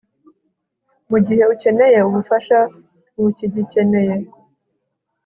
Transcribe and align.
Mugihe 1.09 1.43
ukeneye 1.53 1.99
ubufasha 2.07 2.57
Ntukigikeneye 3.11 4.15